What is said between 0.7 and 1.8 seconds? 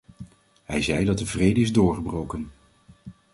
zei dat de vrede is